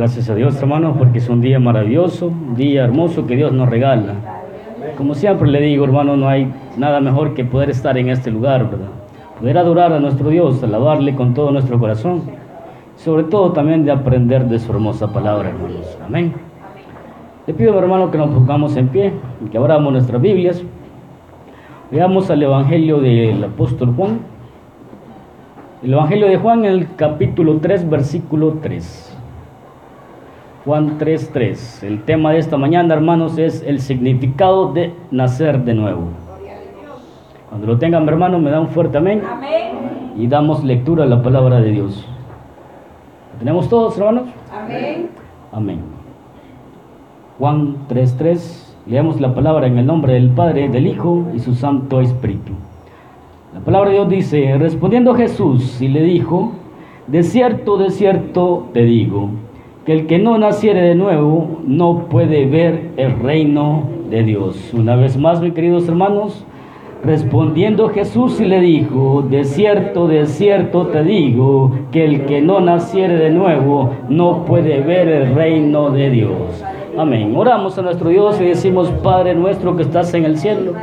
[0.00, 3.68] Gracias a Dios, hermanos, porque es un día maravilloso, un día hermoso que Dios nos
[3.68, 4.14] regala.
[4.96, 8.70] Como siempre le digo, hermano, no hay nada mejor que poder estar en este lugar,
[8.70, 8.88] ¿verdad?
[9.38, 12.22] Poder adorar a nuestro Dios, alabarle con todo nuestro corazón.
[12.96, 15.98] Sobre todo también de aprender de su hermosa palabra, hermanos.
[16.02, 16.32] Amén.
[17.46, 19.12] Le pido, hermano, que nos pongamos en pie
[19.52, 20.62] que abramos nuestras Biblias.
[21.90, 24.20] Veamos al Evangelio del apóstol Juan.
[25.82, 29.09] El Evangelio de Juan, el capítulo 3, versículo 3.
[30.70, 31.82] Juan 3.3.
[31.82, 36.10] El tema de esta mañana, hermanos, es el significado de nacer de nuevo.
[37.48, 39.20] Cuando lo tengan, hermano, me da un fuerte amén.
[39.28, 40.12] amén.
[40.16, 42.06] Y damos lectura a la palabra de Dios.
[43.32, 44.28] ¿Lo tenemos todos, hermanos?
[44.52, 45.08] Amén.
[45.50, 45.80] Amén.
[47.40, 48.76] Juan 3.3.
[48.86, 52.52] Leamos la palabra en el nombre del Padre, del Hijo y su Santo Espíritu.
[53.52, 56.52] La palabra de Dios dice, respondiendo Jesús y le dijo,
[57.08, 59.30] de cierto, de cierto te digo,
[59.84, 64.72] que el que no naciere de nuevo no puede ver el reino de Dios.
[64.74, 66.44] Una vez más, mis queridos hermanos,
[67.02, 72.60] respondiendo Jesús y le dijo, de cierto, de cierto te digo, que el que no
[72.60, 76.62] naciere de nuevo no puede ver el reino de Dios.
[76.98, 77.34] Amén.
[77.34, 80.74] Oramos a nuestro Dios y decimos, Padre nuestro que estás en el cielo,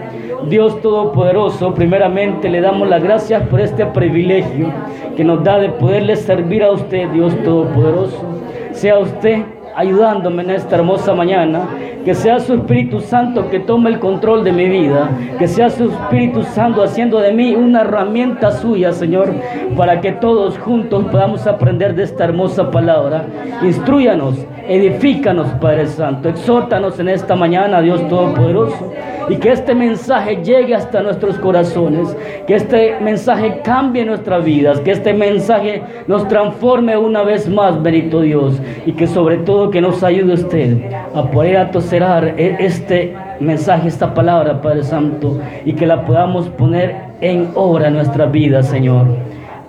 [0.50, 4.72] Dios Todopoderoso, primeramente le damos las gracias por este privilegio
[5.16, 8.38] que nos da de poderle servir a usted, Dios Todopoderoso
[8.78, 9.44] sea usted
[9.76, 11.68] ayudándome en esta hermosa mañana,
[12.08, 15.90] que sea su Espíritu Santo que tome el control de mi vida, que sea su
[15.92, 19.34] Espíritu Santo haciendo de mí una herramienta suya, Señor,
[19.76, 23.26] para que todos juntos podamos aprender de esta hermosa palabra.
[23.62, 24.38] Instruyanos,
[24.70, 28.94] edifícanos, Padre Santo, exhórtanos en esta mañana, Dios Todopoderoso.
[29.30, 32.16] Y que este mensaje llegue hasta nuestros corazones,
[32.48, 38.22] que este mensaje cambie nuestras vidas, que este mensaje nos transforme una vez más, bendito
[38.22, 40.78] Dios, y que sobre todo que nos ayude usted
[41.14, 46.96] a poder atoserar e-, este mensaje, esta palabra, Padre Santo, y que la podamos poner
[47.22, 49.06] en obra en nuestra vida, Señor.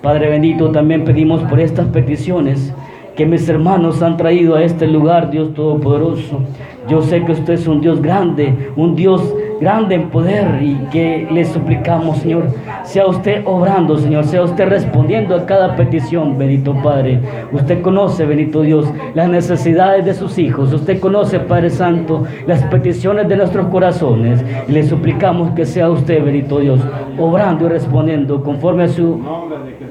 [0.01, 2.73] Padre bendito, también pedimos por estas peticiones
[3.15, 6.39] que mis hermanos han traído a este lugar, Dios Todopoderoso.
[6.87, 9.21] Yo sé que usted es un Dios grande, un Dios
[9.59, 12.47] grande en poder y que le suplicamos, Señor,
[12.83, 17.19] sea usted obrando, Señor, sea usted respondiendo a cada petición, bendito Padre.
[17.51, 20.73] Usted conoce, bendito Dios, las necesidades de sus hijos.
[20.73, 24.43] Usted conoce, Padre Santo, las peticiones de nuestros corazones.
[24.67, 26.79] Y le suplicamos que sea usted, bendito Dios,
[27.17, 29.19] obrando y respondiendo conforme a su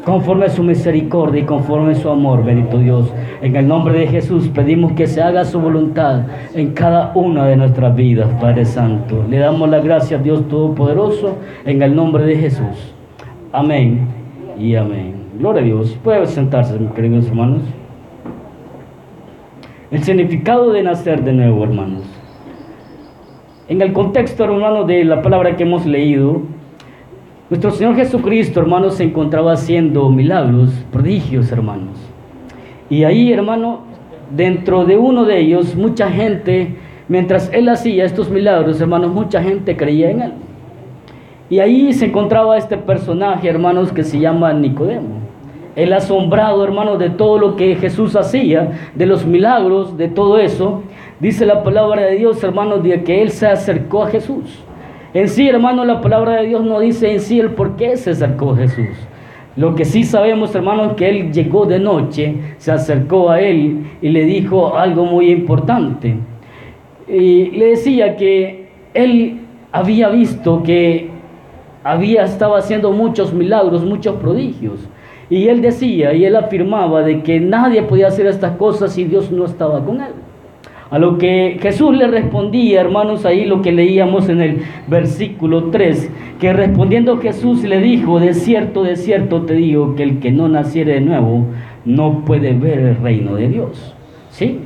[0.04, 3.12] conforme a su misericordia y conforme a su amor, bendito Dios.
[3.42, 6.22] En el nombre de Jesús pedimos que se haga su voluntad
[6.54, 9.24] en cada una de nuestras vidas, Padre Santo.
[9.28, 12.94] Le damos la gracia a Dios Todopoderoso en el nombre de Jesús.
[13.52, 14.06] Amén
[14.58, 15.14] y amén.
[15.38, 15.98] Gloria a Dios.
[16.02, 17.62] Puede sentarse, mis queridos hermanos.
[19.91, 22.02] El significado de nacer de nuevo, hermanos.
[23.68, 26.42] En el contexto, hermanos, de la palabra que hemos leído,
[27.50, 31.98] nuestro Señor Jesucristo, hermanos, se encontraba haciendo milagros, prodigios, hermanos.
[32.91, 33.80] Y ahí, hermano,
[34.34, 36.76] dentro de uno de ellos, mucha gente,
[37.08, 40.32] mientras Él hacía estos milagros, hermanos, mucha gente creía en Él.
[41.50, 45.18] Y ahí se encontraba este personaje, hermanos, que se llama Nicodemo.
[45.76, 50.82] El asombrado, hermanos, de todo lo que Jesús hacía, de los milagros, de todo eso.
[51.20, 54.62] Dice la palabra de Dios, hermanos, de que Él se acercó a Jesús.
[55.14, 58.10] En sí, hermano, la palabra de Dios no dice en sí el por qué se
[58.10, 58.88] acercó Jesús.
[59.56, 63.86] Lo que sí sabemos, hermano, es que Él llegó de noche, se acercó a Él
[64.02, 66.16] y le dijo algo muy importante.
[67.08, 69.41] Y le decía que Él
[69.72, 71.08] había visto que
[71.84, 74.88] había estaba haciendo muchos milagros, muchos prodigios.
[75.30, 79.30] Y Él decía y Él afirmaba de que nadie podía hacer estas cosas si Dios
[79.30, 80.12] no estaba con Él.
[80.91, 86.10] A lo que Jesús le respondía, hermanos, ahí lo que leíamos en el versículo 3,
[86.41, 90.48] que respondiendo Jesús le dijo, de cierto, de cierto te digo, que el que no
[90.48, 91.44] naciere de nuevo
[91.84, 93.94] no puede ver el reino de Dios.
[94.30, 94.60] ¿Sí?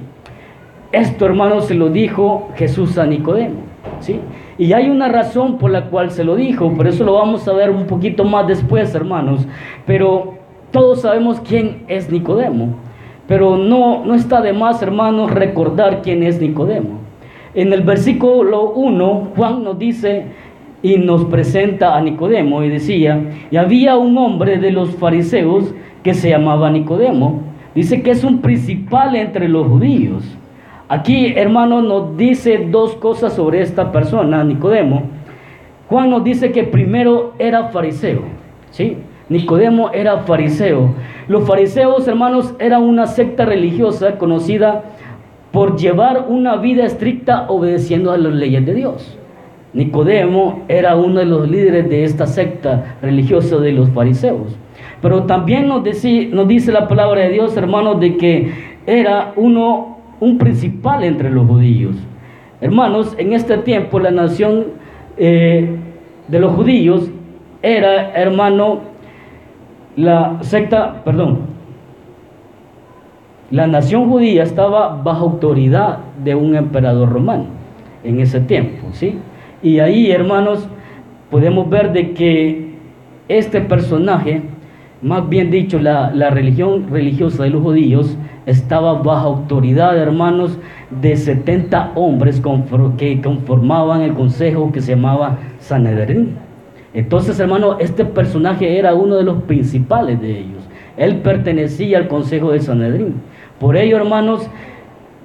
[0.93, 3.61] Esto, hermanos, se lo dijo Jesús a Nicodemo.
[4.01, 4.21] ¿Sí?
[4.59, 7.53] Y hay una razón por la cual se lo dijo, por eso lo vamos a
[7.53, 9.47] ver un poquito más después, hermanos.
[9.87, 10.35] Pero
[10.71, 12.75] todos sabemos quién es Nicodemo.
[13.27, 17.01] Pero no, no está de más, hermanos, recordar quién es Nicodemo.
[17.55, 20.27] En el versículo 1, Juan nos dice
[20.83, 26.13] y nos presenta a Nicodemo y decía, y había un hombre de los fariseos que
[26.13, 27.41] se llamaba Nicodemo.
[27.75, 30.25] Dice que es un principal entre los judíos.
[30.93, 35.05] Aquí, hermanos, nos dice dos cosas sobre esta persona, Nicodemo.
[35.89, 38.25] Juan nos dice que primero era fariseo,
[38.73, 38.99] ¿sí?
[39.31, 40.91] Nicodemo era fariseo.
[41.29, 44.83] Los fariseos, hermanos, eran una secta religiosa conocida
[45.51, 49.19] por llevar una vida estricta obedeciendo a las leyes de Dios.
[49.73, 54.59] Nicodemo era uno de los líderes de esta secta religiosa de los fariseos.
[55.01, 58.53] Pero también nos, nos dice la palabra de Dios, hermanos, de que
[58.85, 59.92] era uno,
[60.23, 61.97] un principal entre los judíos.
[62.61, 64.67] Hermanos, en este tiempo la nación
[65.17, 65.69] eh,
[66.29, 67.11] de los judíos
[67.61, 68.83] era, hermano,
[69.97, 71.41] la secta, perdón,
[73.51, 77.47] la nación judía estaba bajo autoridad de un emperador romano
[78.05, 79.19] en ese tiempo, ¿sí?
[79.61, 80.69] Y ahí, hermanos,
[81.33, 82.75] podemos ver de que
[83.27, 84.43] este personaje,
[85.03, 88.17] más bien dicho, la, religión religiosa de los judíos,
[88.47, 90.59] estaba bajo autoridad, hermanos,
[90.91, 92.43] de 70 hombres
[92.97, 96.37] que conformaban el consejo que se llamaba Sanedrín.
[96.95, 100.63] Entonces, hermano, este personaje era uno de los principales de ellos.
[100.97, 103.15] Él pertenecía al consejo de Sanedrín.
[103.59, 104.49] Por ello, hermanos,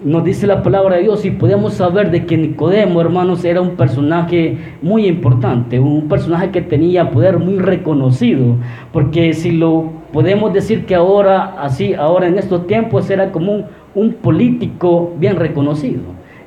[0.04, 3.76] nos dice la palabra de Dios y podemos saber de que Nicodemo, hermanos, era un
[3.76, 8.56] personaje muy importante, un personaje que tenía poder muy reconocido,
[8.94, 13.66] porque si lo podemos decir que ahora, así, ahora en estos tiempos era como un,
[13.96, 16.02] un político bien reconocido.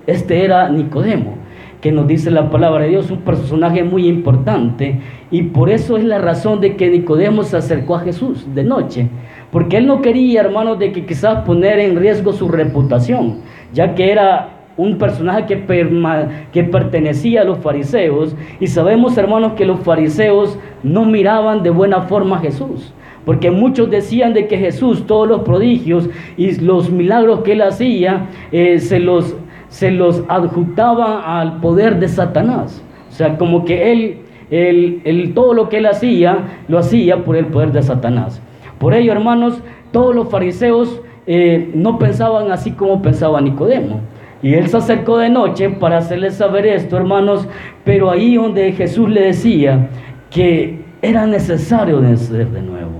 [0.06, 1.34] Este era Nicodemo,
[1.80, 5.00] que nos dice la palabra de Dios, un personaje muy importante,
[5.30, 9.08] y por eso es la razón de que Nicodemo se acercó a Jesús de noche
[9.50, 13.38] porque él no quería, hermanos, de que quizás poner en riesgo su reputación,
[13.72, 18.34] ya que era un personaje que, que pertenecía a los fariseos.
[18.60, 22.94] Y sabemos, hermanos, que los fariseos no miraban de buena forma a Jesús.
[23.26, 28.28] Porque muchos decían de que Jesús, todos los prodigios y los milagros que él hacía,
[28.52, 29.36] eh, se, los,
[29.70, 32.82] se los adjuntaba al poder de Satanás.
[33.08, 34.18] O sea, como que él,
[34.50, 36.38] él, todo lo que él hacía,
[36.68, 38.42] lo hacía por el poder de Satanás.
[38.78, 39.62] Por ello, hermanos,
[39.92, 44.00] todos los fariseos eh, no pensaban así como pensaba Nicodemo.
[44.42, 47.46] Y él se acercó de noche para hacerles saber esto, hermanos,
[47.84, 49.88] pero ahí donde Jesús le decía
[50.30, 52.90] que era necesario nacer de nuevo.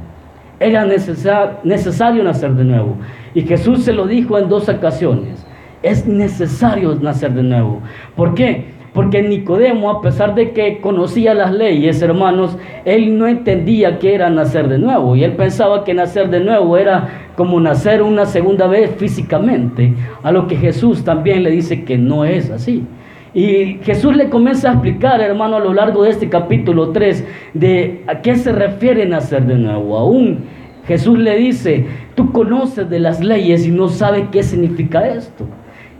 [0.60, 2.96] Era necesario nacer de nuevo.
[3.34, 5.46] Y Jesús se lo dijo en dos ocasiones.
[5.82, 7.80] Es necesario nacer de nuevo.
[8.16, 8.64] ¿Por qué?
[8.92, 14.28] Porque Nicodemo, a pesar de que conocía las leyes, hermanos, él no entendía que era
[14.30, 15.14] nacer de nuevo.
[15.14, 19.94] Y él pensaba que nacer de nuevo era como nacer una segunda vez físicamente.
[20.22, 22.84] A lo que Jesús también le dice que no es así.
[23.32, 27.24] Y Jesús le comienza a explicar, hermano, a lo largo de este capítulo 3,
[27.54, 29.96] de a qué se refiere nacer de nuevo.
[29.96, 30.40] Aún
[30.88, 31.86] Jesús le dice,
[32.16, 35.46] tú conoces de las leyes y no sabes qué significa esto.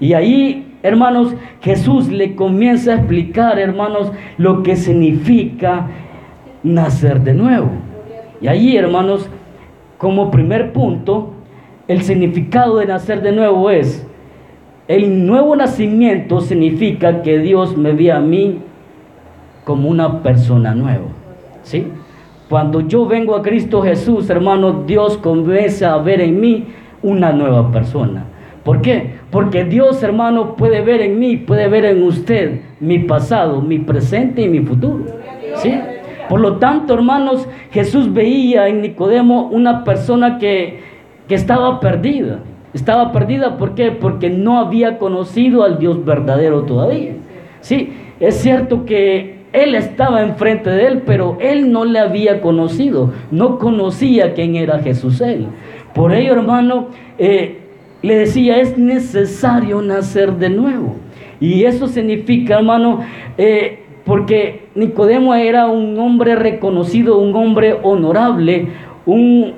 [0.00, 5.88] Y ahí hermanos, Jesús le comienza a explicar, hermanos, lo que significa
[6.62, 7.70] nacer de nuevo.
[8.40, 9.28] Y allí, hermanos,
[9.98, 11.30] como primer punto,
[11.88, 14.06] el significado de nacer de nuevo es,
[14.88, 18.58] el nuevo nacimiento significa que Dios me ve a mí
[19.64, 21.06] como una persona nueva.
[21.62, 21.86] ¿Sí?
[22.48, 26.66] Cuando yo vengo a Cristo Jesús, hermanos, Dios comienza a ver en mí
[27.02, 28.24] una nueva persona.
[28.64, 29.14] ¿Por qué?
[29.30, 34.42] Porque Dios, hermano, puede ver en mí, puede ver en usted mi pasado, mi presente
[34.42, 35.04] y mi futuro.
[35.56, 35.74] ¿Sí?
[36.28, 40.80] Por lo tanto, hermanos, Jesús veía en Nicodemo una persona que,
[41.26, 42.40] que estaba perdida.
[42.72, 43.90] Estaba perdida, ¿por qué?
[43.90, 47.14] Porque no había conocido al Dios verdadero todavía.
[47.60, 53.12] Sí, es cierto que él estaba enfrente de él, pero él no le había conocido,
[53.32, 55.46] no conocía quién era Jesús él.
[55.94, 56.88] Por ello, hermano,
[57.18, 57.59] eh,
[58.02, 60.96] le decía, es necesario nacer de nuevo.
[61.40, 63.00] Y eso significa, hermano,
[63.38, 68.68] eh, porque Nicodemo era un hombre reconocido, un hombre honorable,
[69.06, 69.54] un,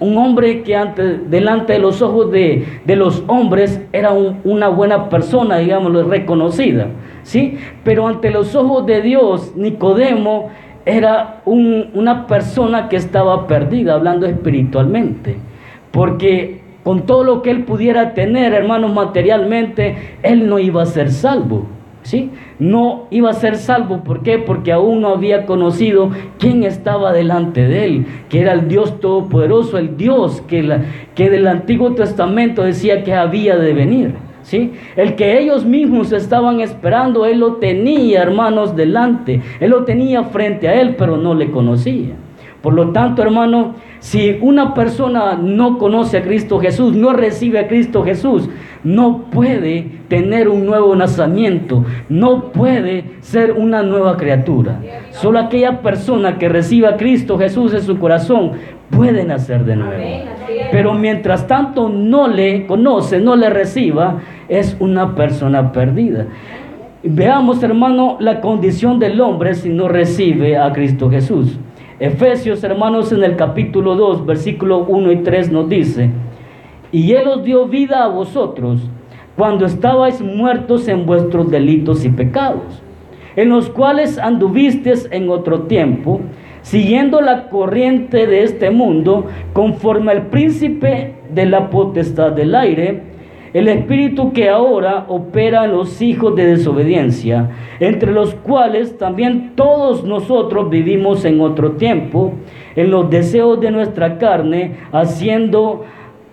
[0.00, 6.04] hombre que ante, delante de los ojos de, los hombres era una buena persona, digámoslo,
[6.04, 6.88] reconocida.
[7.22, 7.58] ¿sí?
[7.82, 10.50] Pero ante los ojos de Dios, Nicodemo
[10.86, 15.36] era una persona que estaba perdida, hablando espiritualmente.
[15.90, 21.10] Porque con todo lo que él pudiera tener, hermanos, materialmente, él no iba a ser
[21.10, 21.66] salvo.
[22.02, 22.30] ¿Sí?
[22.58, 24.36] No iba a ser salvo, ¿por qué?
[24.36, 29.78] Porque aún no había conocido quién estaba delante de él, que era el Dios Todopoderoso,
[29.78, 30.60] el Dios que,
[31.16, 34.14] del Antiguo Testamento decía que había de venir.
[34.42, 34.74] ¿Sí?
[34.94, 40.68] El que ellos mismos estaban esperando, él lo tenía, hermanos, delante, él lo tenía frente
[40.68, 42.14] a él, pero no le conocía.
[42.64, 47.68] Por lo tanto, hermano, si una persona no conoce a Cristo Jesús, no recibe a
[47.68, 48.48] Cristo Jesús,
[48.82, 54.80] no puede tener un nuevo nacimiento, no puede ser una nueva criatura.
[55.10, 58.52] Solo aquella persona que reciba a Cristo Jesús en su corazón
[58.88, 60.02] puede nacer de nuevo.
[60.72, 66.28] Pero mientras tanto no le conoce, no le reciba, es una persona perdida.
[67.02, 71.58] Veamos, hermano, la condición del hombre si no recibe a Cristo Jesús.
[72.04, 76.10] Efesios, hermanos, en el capítulo 2, versículo 1 y 3 nos dice,
[76.92, 78.82] y Él os dio vida a vosotros
[79.36, 82.82] cuando estabais muertos en vuestros delitos y pecados,
[83.36, 86.20] en los cuales anduvisteis en otro tiempo,
[86.60, 93.13] siguiendo la corriente de este mundo, conforme al príncipe de la potestad del aire,
[93.54, 100.04] el espíritu que ahora opera en los hijos de desobediencia, entre los cuales también todos
[100.04, 102.34] nosotros vivimos en otro tiempo,
[102.74, 105.84] en los deseos de nuestra carne, haciendo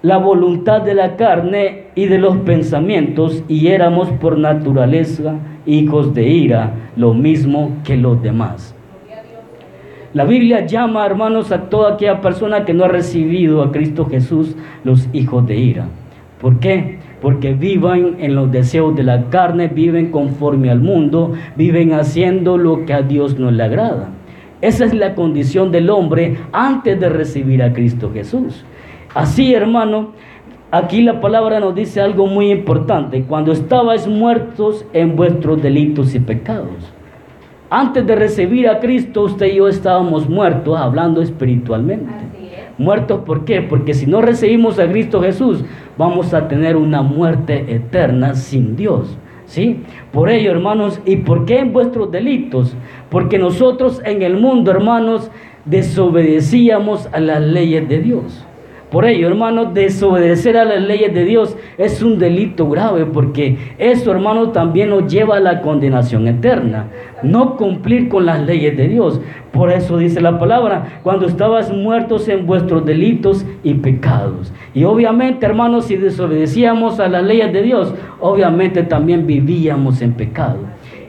[0.02, 5.36] la voluntad de la carne y de los pensamientos, y éramos por naturaleza
[5.68, 8.76] hijos de ira, lo mismo que los demás.
[10.14, 14.56] La Biblia llama, hermanos, a toda aquella persona que no ha recibido a Cristo Jesús
[14.84, 15.86] los hijos de ira.
[16.42, 16.98] ¿Por qué?
[17.22, 22.86] Porque viven en los deseos de la carne, viven conforme al mundo, viven haciendo lo
[22.86, 24.10] que a Dios no le agrada.
[24.62, 28.66] Esa es la condición del hombre antes de recibir a Cristo Jesús.
[29.14, 30.12] Así, hermano,
[30.72, 33.24] aquí la palabra nos dice algo muy importante.
[33.24, 36.94] Cuando estabais muertos en vuestros delitos y pecados.
[37.70, 42.12] Antes de recibir a Cristo, usted y yo estábamos muertos, hablando espiritualmente.
[42.82, 43.62] Muertos, ¿por qué?
[43.62, 45.64] Porque si no recibimos a Cristo Jesús,
[45.98, 49.18] vamos a tener una muerte eterna sin Dios.
[49.46, 49.84] ¿Sí?
[50.14, 52.76] Por ello, hermanos, ¿y por qué en vuestros delitos?
[53.10, 55.30] Porque nosotros en el mundo, hermanos,
[55.66, 58.46] desobedecíamos a las leyes de Dios.
[58.92, 64.12] Por ello, hermanos, desobedecer a las leyes de Dios es un delito grave porque eso,
[64.12, 66.88] hermanos, también nos lleva a la condenación eterna.
[67.24, 69.22] No cumplir con las leyes de Dios.
[69.54, 74.52] Por eso dice la palabra, cuando estabas muertos en vuestros delitos y pecados.
[74.74, 80.58] Y obviamente, hermanos, si desobedecíamos a las leyes de Dios, obviamente también vivíamos en pecado.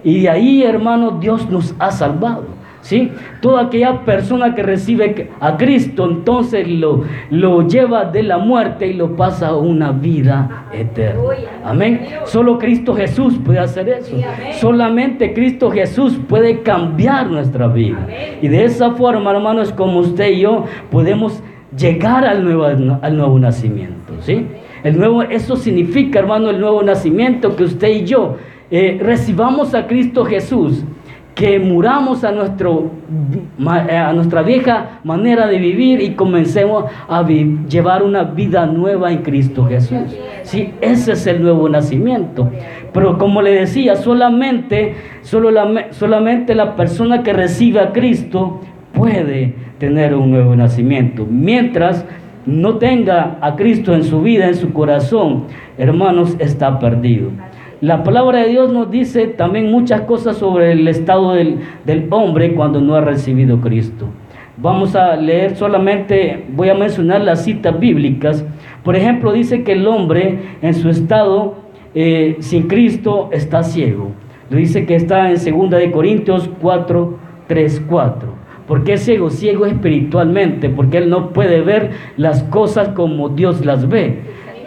[0.05, 2.45] Y de ahí, hermanos, Dios nos ha salvado.
[2.83, 3.11] ¿Sí?
[3.41, 8.93] Toda aquella persona que recibe a Cristo entonces lo, lo lleva de la muerte y
[8.93, 11.23] lo pasa a una vida eterna.
[11.65, 12.07] Amén.
[12.27, 14.17] Solo Cristo Jesús puede hacer eso.
[14.61, 18.07] Solamente Cristo Jesús puede cambiar nuestra vida.
[18.43, 21.43] Y de esa forma, hermanos, como usted y yo podemos
[21.77, 24.47] llegar al nuevo, al nuevo nacimiento, ¿sí?
[24.85, 28.37] El nuevo, eso significa, hermano, el nuevo nacimiento que usted y yo
[28.71, 30.83] eh, recibamos a Cristo Jesús
[31.35, 32.91] que muramos a, nuestro,
[33.89, 39.19] eh, a nuestra vieja manera de vivir y comencemos a llevar una vida nueva en
[39.19, 40.17] Cristo Jesús.
[40.43, 42.51] Sí, ese es el nuevo nacimiento.
[42.93, 48.61] Pero como le decía, solamente, solo la, solamente la persona que recibe a Cristo
[48.93, 51.27] puede tener un nuevo nacimiento.
[51.29, 52.05] Mientras
[52.45, 55.45] no tenga a Cristo en su vida, en su corazón,
[55.79, 57.31] hermanos, está perdido.
[57.83, 61.59] La palabra de Dios nos dice también muchas cosas sobre el estado del,
[62.11, 64.07] hombre cuando no ha recibido Cristo.
[64.57, 68.47] Vamos a leer solamente, voy a mencionar las citas bíblicas.
[68.85, 71.57] Por ejemplo, dice que el hombre en su estado
[71.93, 74.13] eh, sin Cristo está ciego.
[74.49, 78.29] Lo dice que está en 2 de Corintios 4, 3, 4.
[78.69, 79.29] ¿Por qué es ciego?
[79.29, 84.21] Ciego espiritualmente, porque él no puede ver las cosas como Dios las ve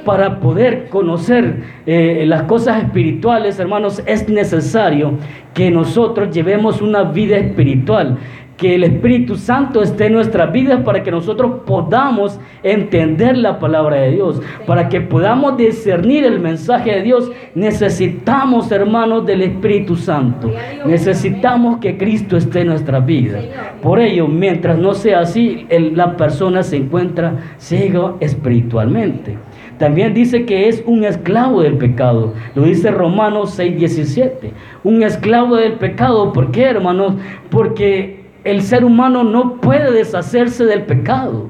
[0.05, 5.15] para poder conocer eh, las cosas espirituales, hermanos, es necesario
[5.53, 8.17] que nosotros llevemos una vida espiritual
[8.57, 13.97] que el Espíritu Santo esté en nuestras vidas para que nosotros podamos entender la palabra
[13.97, 17.31] de Dios, para que podamos discernir el mensaje de Dios.
[17.53, 20.51] Necesitamos, hermanos, del Espíritu Santo.
[20.85, 23.43] Necesitamos que Cristo esté en nuestras vidas.
[23.81, 29.37] Por ello, mientras no sea así, la persona se encuentra ciega espiritualmente.
[29.77, 32.33] También dice que es un esclavo del pecado.
[32.55, 34.51] Lo dice Romanos 6:17.
[34.83, 36.31] Un esclavo del pecado.
[36.31, 37.15] ¿Por qué, hermanos?
[37.49, 41.49] Porque el ser humano no puede deshacerse del pecado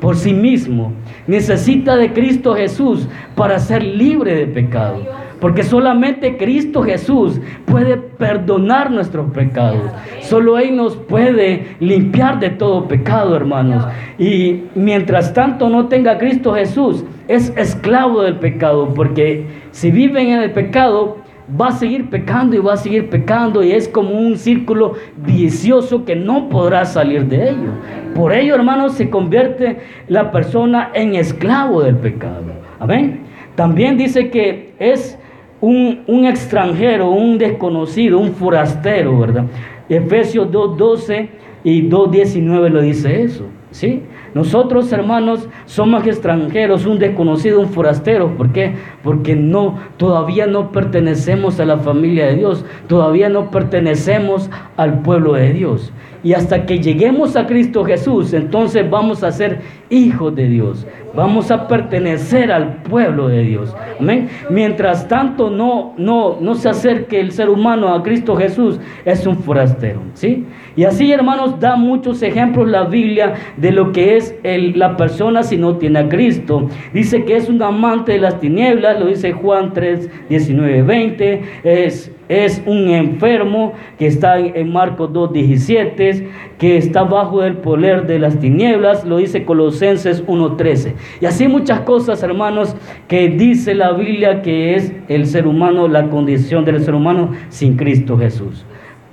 [0.00, 0.92] por sí mismo.
[1.26, 5.23] Necesita de Cristo Jesús para ser libre de pecado.
[5.44, 9.92] Porque solamente Cristo Jesús puede perdonar nuestros pecados.
[10.22, 13.86] Solo Él nos puede limpiar de todo pecado, hermanos.
[14.18, 18.94] Y mientras tanto no tenga Cristo Jesús, es esclavo del pecado.
[18.94, 21.18] Porque si viven en el pecado,
[21.60, 24.94] va a seguir pecando y va a seguir pecando y es como un círculo
[25.26, 27.70] vicioso que no podrá salir de ello.
[28.14, 29.76] Por ello, hermanos, se convierte
[30.08, 32.44] la persona en esclavo del pecado.
[32.80, 33.20] Amén.
[33.56, 35.18] También dice que es
[35.64, 39.46] un, un extranjero, un desconocido, un forastero, ¿verdad?
[39.88, 41.28] Efesios 2.12
[41.64, 44.02] y 2.19 lo dice eso, ¿sí?
[44.34, 48.36] Nosotros, hermanos, somos extranjeros, un desconocido, un forastero.
[48.36, 48.74] ¿Por qué?
[49.02, 55.34] Porque no, todavía no pertenecemos a la familia de Dios, todavía no pertenecemos al pueblo
[55.34, 55.92] de Dios.
[56.24, 60.86] Y hasta que lleguemos a Cristo Jesús, entonces vamos a ser hijos de Dios.
[61.14, 63.76] Vamos a pertenecer al pueblo de Dios.
[64.00, 64.28] Amén.
[64.50, 69.36] Mientras tanto no, no, no se acerque el ser humano a Cristo Jesús, es un
[69.36, 70.00] forastero.
[70.14, 70.46] ¿sí?
[70.74, 75.56] Y así, hermanos, da muchos ejemplos la Biblia de lo que es la persona si
[75.58, 76.68] no tiene a Cristo.
[76.94, 81.42] Dice que es un amante de las tinieblas, lo dice Juan 3, 19, 20.
[81.62, 86.26] Es es un enfermo que está en Marcos 2.17,
[86.58, 90.94] que está bajo el poder de las tinieblas, lo dice Colosenses 1.13.
[91.20, 92.76] Y así muchas cosas, hermanos,
[93.08, 97.76] que dice la Biblia que es el ser humano, la condición del ser humano sin
[97.76, 98.64] Cristo Jesús.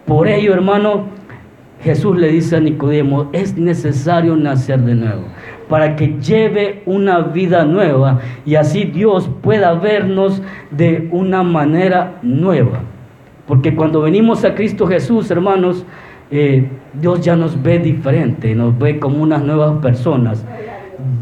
[0.06, 1.06] Por ello, hermano,
[1.84, 5.24] Jesús le dice a Nicodemo, es necesario nacer de nuevo
[5.72, 12.82] para que lleve una vida nueva y así Dios pueda vernos de una manera nueva.
[13.52, 15.86] Porque cuando venimos a Cristo Jesús, hermanos,
[16.32, 20.46] eh, Dios ya nos ve diferente, nos ve como unas nuevas personas.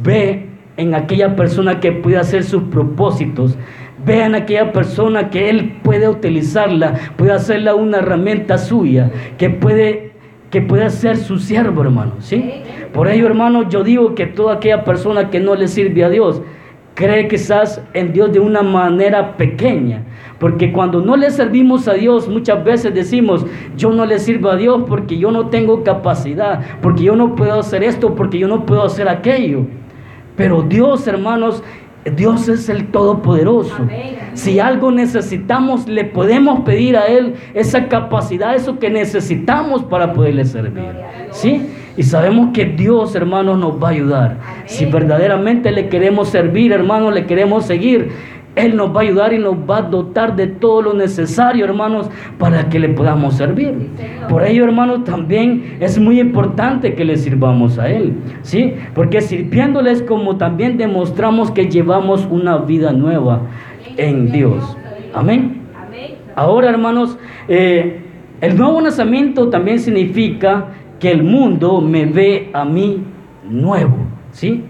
[0.03, 0.45] Ve
[0.77, 3.57] en aquella persona que puede hacer sus propósitos.
[4.05, 9.09] Ve en aquella persona que Él puede utilizarla, puede hacerla una herramienta suya,
[9.39, 10.11] que puede,
[10.51, 12.13] que puede ser su siervo, hermano.
[12.19, 12.61] ¿sí?
[12.93, 16.43] Por ello, hermano, yo digo que toda aquella persona que no le sirve a Dios,
[16.93, 20.03] cree quizás en Dios de una manera pequeña.
[20.39, 24.55] Porque cuando no le servimos a Dios, muchas veces decimos, yo no le sirvo a
[24.55, 28.65] Dios porque yo no tengo capacidad, porque yo no puedo hacer esto, porque yo no
[28.65, 29.65] puedo hacer aquello.
[30.37, 31.61] Pero Dios, hermanos,
[32.15, 33.75] Dios es el Todopoderoso.
[34.33, 40.45] Si algo necesitamos, le podemos pedir a Él esa capacidad, eso que necesitamos para poderle
[40.45, 40.83] servir.
[41.31, 41.67] ¿Sí?
[41.97, 44.37] Y sabemos que Dios, hermanos, nos va a ayudar.
[44.65, 48.11] Si verdaderamente le queremos servir, hermanos, le queremos seguir,
[48.59, 52.09] él nos va a ayudar y nos va a dotar de todo lo necesario, hermanos,
[52.37, 53.73] para que le podamos servir.
[54.27, 58.73] Por ello, hermanos, también es muy importante que le sirvamos a Él, ¿sí?
[58.93, 63.41] Porque sirviéndoles como también demostramos que llevamos una vida nueva
[63.97, 64.77] en Dios.
[65.13, 65.61] Amén.
[66.35, 67.17] Ahora, hermanos,
[67.47, 68.01] eh,
[68.41, 70.67] el nuevo nacimiento también significa
[70.99, 73.03] que el mundo me ve a mí
[73.49, 73.97] nuevo,
[74.31, 74.63] ¿sí?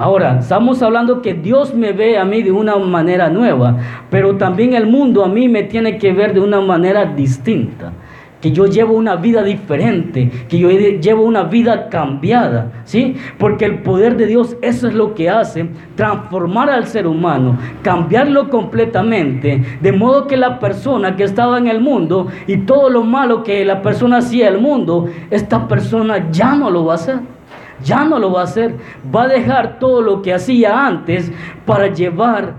[0.00, 3.78] Ahora, estamos hablando que Dios me ve a mí de una manera nueva,
[4.10, 7.92] pero también el mundo a mí me tiene que ver de una manera distinta.
[8.40, 13.16] Que yo llevo una vida diferente, que yo llevo una vida cambiada, ¿sí?
[13.38, 18.50] Porque el poder de Dios, eso es lo que hace, transformar al ser humano, cambiarlo
[18.50, 23.42] completamente, de modo que la persona que estaba en el mundo y todo lo malo
[23.42, 27.37] que la persona hacía en el mundo, esta persona ya no lo va a hacer
[27.82, 28.74] ya no lo va a hacer.
[29.14, 31.32] Va a dejar todo lo que hacía antes
[31.66, 32.54] para llevar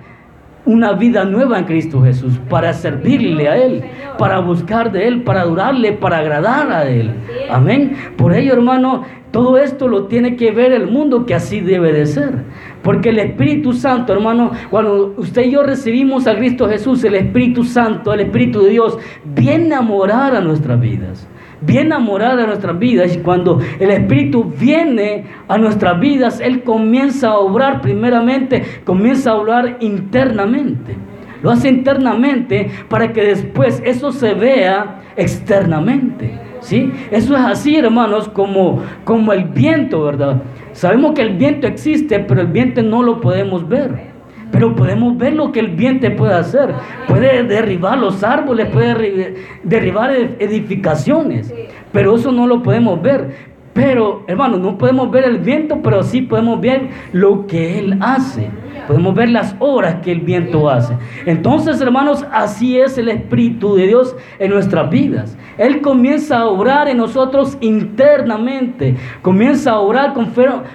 [0.66, 3.84] una vida nueva en Cristo Jesús, para servirle a Él,
[4.18, 7.12] para buscar de Él, para adorarle, para agradar a Él.
[7.50, 7.96] Amén.
[8.18, 12.06] Por ello, hermano, todo esto lo tiene que ver el mundo que así debe de
[12.06, 12.44] ser.
[12.84, 17.64] Porque el Espíritu Santo, hermano, cuando usted y yo recibimos a Cristo Jesús, el Espíritu
[17.64, 21.28] Santo, el Espíritu de Dios, viene a morar a nuestras vidas
[21.62, 23.16] bien amorada a nuestras vidas.
[23.16, 29.36] Y cuando el Espíritu viene a nuestras vidas, Él comienza a obrar primeramente, comienza a
[29.36, 30.96] obrar internamente.
[31.42, 36.40] Lo hace internamente para que después eso se vea externamente.
[36.62, 36.92] ¿Sí?
[37.10, 40.42] Eso es así, hermanos, como, como el viento, ¿verdad?
[40.74, 44.09] Sabemos que el viento existe, pero el viento no lo podemos ver.
[44.52, 46.74] Pero podemos ver lo que el viento puede hacer.
[47.08, 51.54] Puede derribar los árboles, puede derribar edificaciones.
[51.92, 53.50] Pero eso no lo podemos ver.
[53.74, 58.50] Pero, hermano, no podemos ver el viento, pero sí podemos ver lo que Él hace.
[58.90, 60.98] Podemos ver las obras que el viento hace.
[61.28, 65.38] Entonces, hermanos, así es el Espíritu de Dios en nuestras vidas.
[65.60, 68.96] Él comienza a obrar en nosotros internamente.
[69.22, 70.16] Comienza a obrar,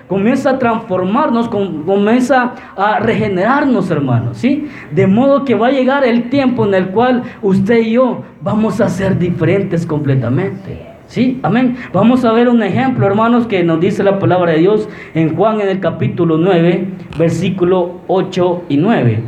[0.06, 4.38] comienza a transformarnos, comienza a regenerarnos, hermanos.
[4.38, 4.68] ¿sí?
[4.92, 8.80] De modo que va a llegar el tiempo en el cual usted y yo vamos
[8.80, 10.93] a ser diferentes completamente.
[11.06, 11.76] Sí, amén.
[11.92, 15.60] Vamos a ver un ejemplo, hermanos, que nos dice la palabra de Dios en Juan
[15.60, 16.88] en el capítulo 9,
[17.18, 19.22] versículo 8 y 9.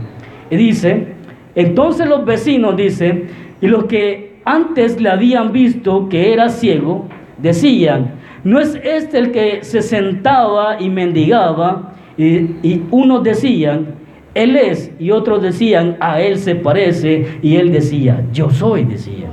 [0.51, 1.09] Y dice,
[1.55, 3.27] Entonces los vecinos, dice,
[3.61, 7.07] y los que antes le habían visto que era ciego,
[7.39, 11.93] decían, ¿no es este el que se sentaba y mendigaba?
[12.17, 12.25] Y,
[12.63, 13.97] y unos decían,
[14.35, 19.27] Él es, y otros decían, a Él se parece, y Él decía, yo soy, decía.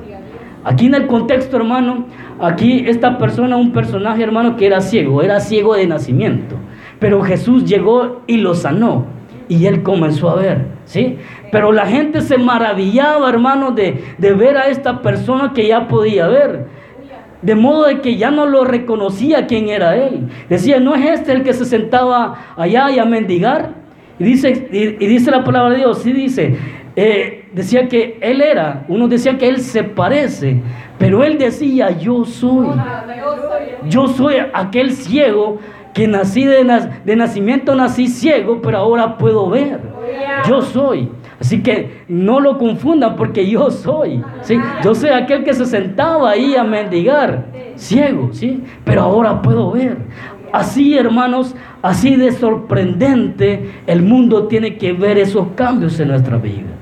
[0.66, 2.06] Aquí en el contexto, hermano,
[2.40, 6.56] aquí esta persona, un personaje, hermano, que era ciego, era ciego de nacimiento.
[7.00, 9.06] Pero Jesús llegó y lo sanó
[9.50, 11.18] y él comenzó a ver, ¿sí?
[11.52, 16.28] Pero la gente se maravillaba, hermano, de, de ver a esta persona que ya podía
[16.28, 16.68] ver.
[17.42, 20.30] De modo de que ya no lo reconocía quién era él.
[20.50, 23.74] Decía, ¿no es este el que se sentaba allá y a mendigar?
[24.18, 26.56] Y dice, y, dice la palabra de Dios, sí dice,
[26.96, 30.62] eh, decía que él era, uno decía que él se parece,
[30.98, 32.68] pero él decía, yo soy.
[33.90, 35.60] Yo soy aquel ciego
[35.94, 36.64] que nací de,
[37.16, 39.80] nacimiento, nací ciego, pero ahora puedo ver.
[40.48, 41.10] Yo soy.
[41.40, 44.24] Así que no lo confundan porque yo soy.
[44.42, 44.58] ¿sí?
[44.84, 48.64] Yo soy aquel que se sentaba ahí a mendigar, ciego, ¿sí?
[48.86, 49.98] pero ahora puedo ver.
[50.52, 56.73] Así, hermanos, así de sorprendente, el mundo tiene que ver esos cambios en nuestra vida.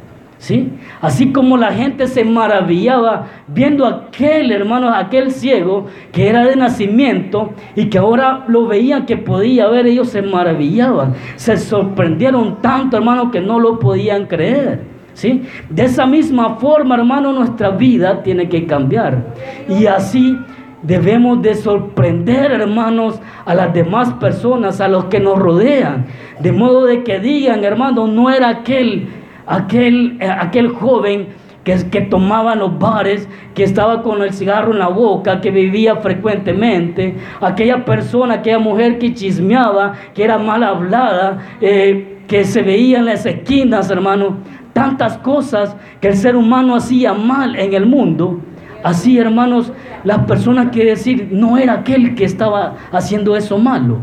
[0.42, 0.74] ¿Sí?
[1.02, 7.52] Así como la gente se maravillaba viendo aquel hermano, aquel ciego que era de nacimiento
[7.76, 13.30] y que ahora lo veían que podía ver, ellos se maravillaban, se sorprendieron tanto, hermano,
[13.30, 14.82] que no lo podían creer.
[15.14, 15.44] ¿Sí?
[15.70, 19.36] De esa misma forma, hermano, nuestra vida tiene que cambiar.
[19.70, 20.36] Y así
[20.82, 26.08] debemos de sorprender, hermanos, a las demás personas, a los que nos rodean.
[26.40, 31.28] De modo de que digan, hermano, no era aquel aquel, eh, aquel joven
[31.64, 35.98] que, que tomaba los bares, que estaba con el cigarro en la boca, que vivía
[35.98, 43.00] frecuentemente, aquella persona, aquella mujer que chismeaba, que era mal hablada, eh, que se veía
[43.00, 44.38] en las esquinas, hermano,
[44.74, 48.40] tantas cosas que el ser humano hacía mal en el mundo.
[48.84, 49.72] Así, hermanos,
[50.04, 53.98] las personas que decir, no era aquel que estaba haciendo eso malo,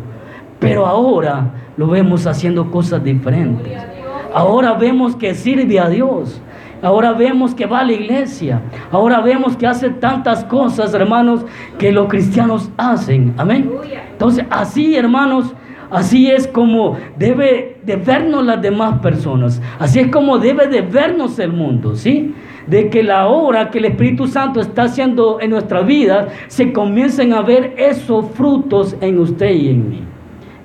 [0.61, 3.88] pero ahora lo vemos haciendo cosas diferentes.
[4.33, 6.41] Ahora vemos que sirve a Dios.
[6.83, 8.63] Ahora vemos que va a la iglesia.
[8.93, 11.45] Ahora vemos que hace tantas cosas, hermanos,
[11.79, 13.35] que los cristianos hacen.
[13.37, 13.71] Amén.
[14.13, 15.55] Entonces, así, hermanos,
[15.91, 19.61] así es como debe de vernos las demás personas.
[19.79, 22.35] Así es como debe de vernos el mundo, ¿sí?
[22.69, 27.33] De que la obra que el Espíritu Santo está haciendo en nuestra vida se comiencen
[27.33, 30.03] a ver esos frutos en usted y en mí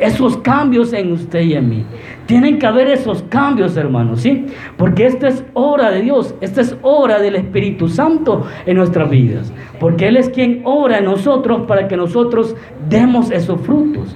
[0.03, 1.85] esos cambios en usted y en mí.
[2.25, 4.45] Tienen que haber esos cambios, hermanos, ¿sí?
[4.77, 9.53] Porque esta es hora de Dios, esta es hora del Espíritu Santo en nuestras vidas.
[9.79, 12.55] Porque Él es quien ora en nosotros para que nosotros
[12.87, 14.15] demos esos frutos.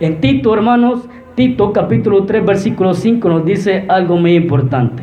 [0.00, 5.02] En Tito, hermanos, Tito capítulo 3, versículo 5 nos dice algo muy importante.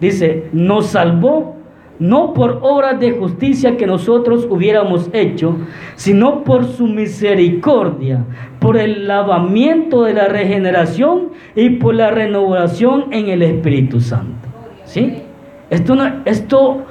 [0.00, 1.59] Dice, nos salvó
[2.00, 5.56] no por obras de justicia que nosotros hubiéramos hecho,
[5.94, 8.24] sino por su misericordia,
[8.58, 14.48] por el lavamiento de la regeneración y por la renovación en el Espíritu Santo.
[14.84, 15.22] ¿Sí?
[15.68, 16.84] Esto, no, esto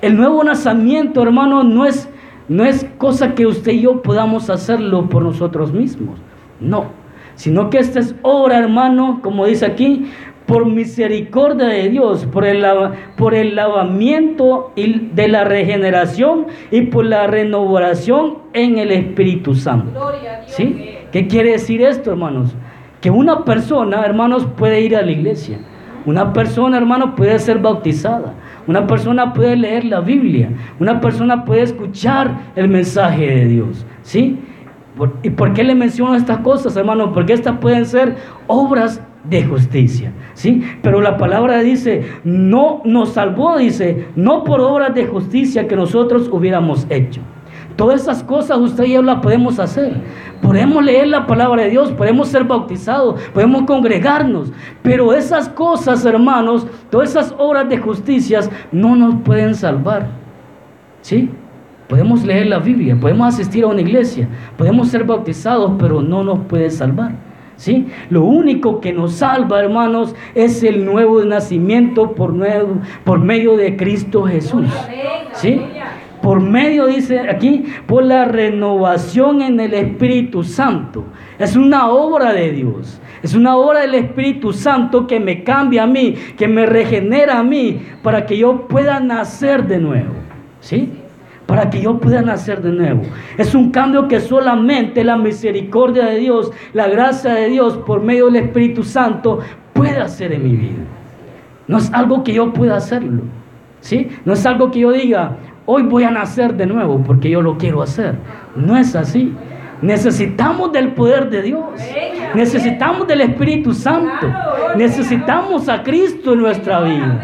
[0.00, 2.08] el nuevo nacimiento, hermano, no es,
[2.48, 6.18] no es cosa que usted y yo podamos hacerlo por nosotros mismos.
[6.60, 6.86] No,
[7.34, 10.10] sino que esta es obra, hermano, como dice aquí,
[10.50, 12.66] por misericordia de Dios, por el,
[13.16, 20.12] por el lavamiento de la regeneración y por la renovación en el Espíritu Santo.
[20.46, 20.96] ¿Sí?
[21.12, 22.56] ¿Qué quiere decir esto, hermanos?
[23.00, 25.58] Que una persona, hermanos, puede ir a la iglesia.
[26.04, 28.34] Una persona, hermanos, puede ser bautizada.
[28.66, 30.50] Una persona puede leer la Biblia.
[30.80, 33.86] Una persona puede escuchar el mensaje de Dios.
[34.02, 34.36] ¿Sí?
[35.22, 37.10] ¿Y por qué le menciono estas cosas, hermanos?
[37.14, 38.16] Porque estas pueden ser
[38.48, 40.62] obras de justicia, ¿sí?
[40.82, 46.28] Pero la palabra dice, no nos salvó, dice, no por obras de justicia que nosotros
[46.32, 47.20] hubiéramos hecho.
[47.76, 49.94] Todas esas cosas usted y yo las podemos hacer.
[50.42, 54.52] Podemos leer la palabra de Dios, podemos ser bautizados, podemos congregarnos.
[54.82, 58.40] Pero esas cosas, hermanos, todas esas obras de justicia
[58.72, 60.08] no nos pueden salvar.
[61.00, 61.30] ¿Sí?
[61.88, 66.40] Podemos leer la Biblia, podemos asistir a una iglesia, podemos ser bautizados, pero no nos
[66.40, 67.29] puede salvar.
[67.60, 67.88] ¿Sí?
[68.08, 73.76] Lo único que nos salva, hermanos, es el nuevo nacimiento por, nuevo, por medio de
[73.76, 74.66] Cristo Jesús.
[75.34, 75.60] ¿Sí?
[76.22, 81.04] Por medio, dice aquí, por la renovación en el Espíritu Santo.
[81.38, 82.98] Es una obra de Dios.
[83.22, 87.42] Es una obra del Espíritu Santo que me cambia a mí, que me regenera a
[87.42, 90.14] mí, para que yo pueda nacer de nuevo.
[90.60, 90.90] ¿Sí?
[91.50, 93.02] Para que yo pueda nacer de nuevo.
[93.36, 98.26] Es un cambio que solamente la misericordia de Dios, la gracia de Dios por medio
[98.26, 99.40] del Espíritu Santo
[99.72, 100.84] puede hacer en mi vida.
[101.66, 103.22] No es algo que yo pueda hacerlo.
[103.80, 104.10] ¿Sí?
[104.24, 107.58] No es algo que yo diga, hoy voy a nacer de nuevo porque yo lo
[107.58, 108.14] quiero hacer.
[108.54, 109.34] No es así.
[109.82, 111.64] Necesitamos del poder de Dios.
[112.32, 114.32] Necesitamos del Espíritu Santo.
[114.76, 117.20] Necesitamos a Cristo en nuestra vida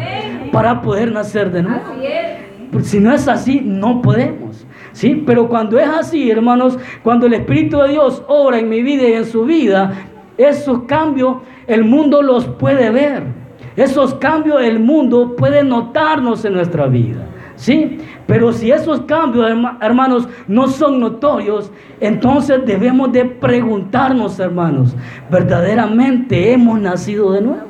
[0.51, 1.93] para poder nacer de nuevo.
[2.81, 4.65] Si no es así, no podemos.
[4.91, 5.23] ¿Sí?
[5.25, 9.13] Pero cuando es así, hermanos, cuando el Espíritu de Dios obra en mi vida y
[9.13, 9.93] en su vida,
[10.37, 13.23] esos cambios el mundo los puede ver.
[13.75, 17.27] Esos cambios el mundo puede notarnos en nuestra vida.
[17.55, 17.99] ¿Sí?
[18.27, 19.51] Pero si esos cambios,
[19.81, 24.95] hermanos, no son notorios, entonces debemos de preguntarnos, hermanos,
[25.29, 27.67] ¿verdaderamente hemos nacido de nuevo?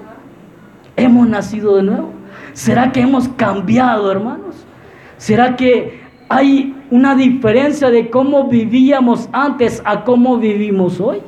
[0.96, 2.10] ¿Hemos nacido de nuevo?
[2.54, 4.47] ¿Será que hemos cambiado, hermanos?
[5.18, 6.00] ¿Será que
[6.30, 11.20] hay una diferencia de cómo vivíamos antes a cómo vivimos hoy?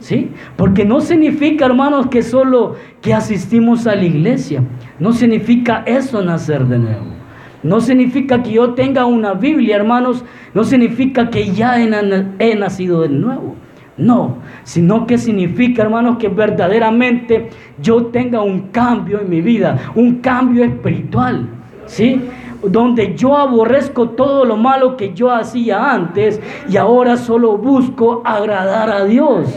[0.00, 0.30] ¿Sí?
[0.56, 4.62] Porque no significa, hermanos, que solo que asistimos a la iglesia.
[4.98, 7.18] No significa eso nacer de nuevo.
[7.62, 10.24] No significa que yo tenga una Biblia, hermanos.
[10.54, 13.56] No significa que ya he, nacido de nuevo.
[13.96, 17.50] No, sino que significa, hermanos, que verdaderamente
[17.82, 21.48] yo tenga un cambio en mi vida, un cambio espiritual.
[21.86, 22.20] ¿Sí?
[22.62, 28.90] Donde yo aborrezco todo lo malo que yo hacía antes y ahora solo busco agradar
[28.90, 29.48] a Dios.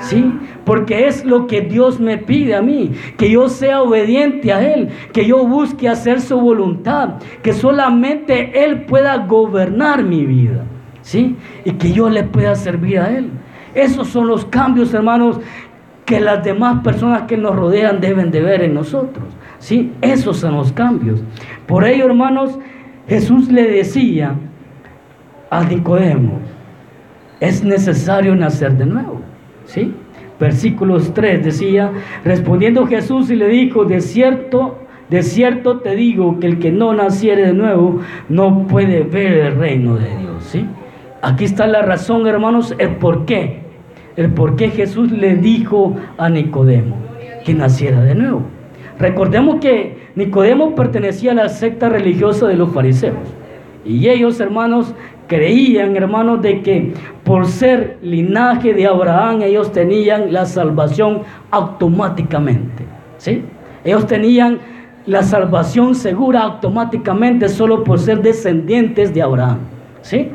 [0.00, 0.32] ¿Sí?
[0.64, 4.88] Porque es lo que Dios me pide a mí, que yo sea obediente a Él,
[5.12, 10.64] que yo busque hacer su voluntad, que solamente Él pueda gobernar mi vida,
[11.02, 11.36] ¿sí?
[11.66, 13.30] Y que yo le pueda servir a Él.
[13.74, 15.38] Esos son los cambios, hermanos,
[16.06, 19.26] que las demás personas que nos rodean deben de ver en nosotros.
[19.60, 19.92] ¿Sí?
[20.00, 21.22] Esos son los cambios.
[21.66, 22.58] Por ello, hermanos,
[23.06, 24.34] Jesús le decía
[25.50, 26.40] a Nicodemo,
[27.38, 29.20] es necesario nacer de nuevo,
[29.64, 29.94] ¿sí?
[30.38, 31.92] Versículos 3 decía,
[32.24, 36.94] respondiendo Jesús y le dijo, de cierto, de cierto te digo que el que no
[36.94, 40.66] naciere de nuevo no puede ver el reino de Dios, ¿sí?
[41.22, 43.60] Aquí está la razón, hermanos, el por qué.
[44.16, 46.96] El por qué Jesús le dijo a Nicodemo
[47.44, 48.59] que naciera de nuevo.
[49.00, 53.16] Recordemos que Nicodemo pertenecía a la secta religiosa de los fariseos.
[53.82, 54.94] Y ellos, hermanos,
[55.26, 56.92] creían, hermanos, de que
[57.24, 62.84] por ser linaje de Abraham, ellos tenían la salvación automáticamente.
[63.16, 63.42] ¿Sí?
[63.84, 64.58] Ellos tenían
[65.06, 69.60] la salvación segura automáticamente solo por ser descendientes de Abraham.
[70.02, 70.28] ¿Sí?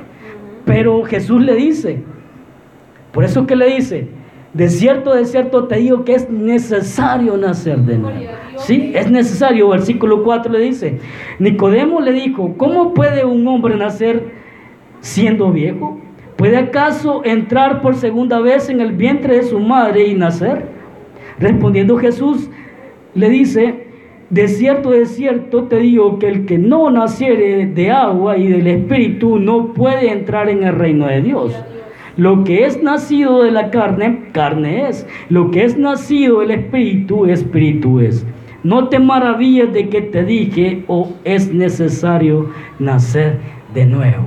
[0.65, 2.01] Pero Jesús le dice,
[3.11, 4.07] por eso que le dice,
[4.55, 8.19] de cierto, de cierto te digo que es necesario nacer de nuevo.
[8.55, 9.67] Sí, es necesario.
[9.67, 10.99] Versículo 4 le dice,
[11.39, 14.31] Nicodemo le dijo, ¿cómo puede un hombre nacer
[15.01, 15.99] siendo viejo?
[16.37, 20.67] ¿Puede acaso entrar por segunda vez en el vientre de su madre y nacer?
[21.37, 22.49] Respondiendo Jesús,
[23.13, 23.87] le dice,
[24.29, 28.67] de cierto, de cierto te digo que el que no naciere de agua y del
[28.67, 31.53] Espíritu no puede entrar en el reino de Dios.
[32.17, 35.07] Lo que es nacido de la carne, carne es.
[35.29, 38.25] Lo que es nacido del Espíritu, Espíritu es.
[38.63, 42.49] No te maravilles de que te dije o es necesario
[42.79, 43.37] nacer
[43.73, 44.23] de nuevo.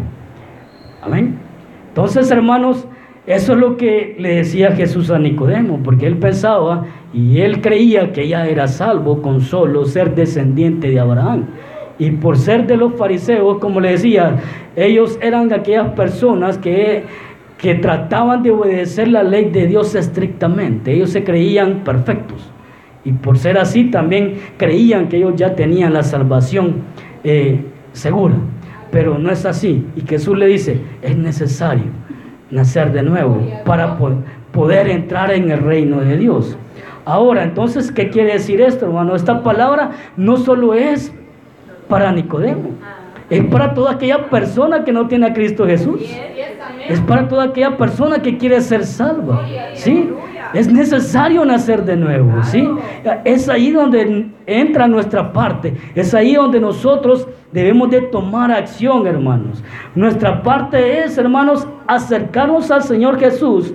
[1.02, 1.38] Amén.
[1.88, 2.86] Entonces, hermanos,
[3.26, 8.12] eso es lo que le decía Jesús a Nicodemo, porque él pensaba y él creía
[8.12, 11.46] que ya era salvo con solo ser descendiente de Abraham.
[11.98, 14.36] Y por ser de los fariseos, como le decía,
[14.76, 17.04] ellos eran aquellas personas que
[17.58, 20.92] que trataban de obedecer la ley de Dios estrictamente.
[20.92, 22.50] Ellos se creían perfectos.
[23.04, 26.76] Y por ser así también creían que ellos ya tenían la salvación
[27.24, 27.60] eh,
[27.92, 28.34] segura.
[28.90, 29.84] Pero no es así.
[29.96, 31.84] Y Jesús le dice, es necesario
[32.50, 33.98] nacer de nuevo para
[34.52, 36.56] poder entrar en el reino de Dios.
[37.04, 39.16] Ahora, entonces, ¿qué quiere decir esto, hermano?
[39.16, 41.12] Esta palabra no solo es
[41.88, 42.70] para Nicodemo,
[43.30, 46.00] es para toda aquella persona que no tiene a Cristo Jesús.
[46.88, 49.44] Es para toda aquella persona que quiere ser salva.
[49.74, 50.10] ¿Sí?
[50.54, 52.66] Es necesario nacer de nuevo, ¿sí?
[53.24, 55.74] Es ahí donde entra nuestra parte.
[55.94, 59.62] Es ahí donde nosotros debemos de tomar acción, hermanos.
[59.94, 63.74] Nuestra parte es, hermanos, acercarnos al Señor Jesús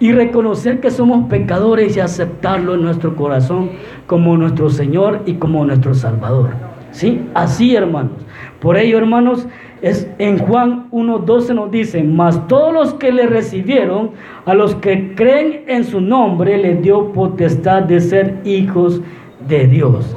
[0.00, 3.70] y reconocer que somos pecadores y aceptarlo en nuestro corazón
[4.06, 6.50] como nuestro Señor y como nuestro Salvador.
[6.90, 7.28] ¿Sí?
[7.34, 8.12] Así, hermanos.
[8.60, 9.46] Por ello, hermanos,
[9.82, 14.10] es, en Juan 1.12 nos dice, mas todos los que le recibieron,
[14.46, 19.00] a los que creen en su nombre, les dio potestad de ser hijos
[19.46, 20.16] de Dios.